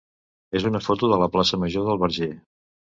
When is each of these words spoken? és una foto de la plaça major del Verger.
és 0.59 0.65
una 0.71 0.81
foto 0.87 1.11
de 1.13 1.21
la 1.25 1.31
plaça 1.37 1.63
major 1.67 1.89
del 1.91 2.05
Verger. 2.07 2.33